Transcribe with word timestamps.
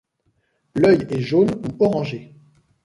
L’œil 0.73 1.05
est 1.11 1.19
jaune 1.21 1.51
ou 1.77 1.83
orangé. 1.85 2.33